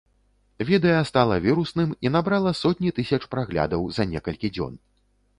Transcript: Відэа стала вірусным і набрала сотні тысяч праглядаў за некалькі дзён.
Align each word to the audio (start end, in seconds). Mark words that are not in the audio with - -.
Відэа 0.67 1.01
стала 1.09 1.35
вірусным 1.43 1.91
і 2.07 2.11
набрала 2.15 2.53
сотні 2.61 2.93
тысяч 2.99 3.19
праглядаў 3.35 3.85
за 3.99 4.03
некалькі 4.15 4.47
дзён. 4.57 4.73